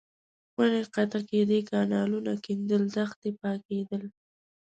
ونې 0.57 0.81
قطع 0.95 1.21
کېدې، 1.29 1.59
کانالونه 1.71 2.33
کېندل، 2.45 2.83
دښتې 2.95 3.29
پاکېدل. 3.41 4.03